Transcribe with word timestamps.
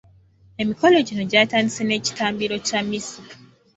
Emikolo 0.61 0.97
gino 1.07 1.23
gyatandise 1.31 1.81
n’ekitambiro 1.85 2.55
ky’emmisa. 2.67 3.21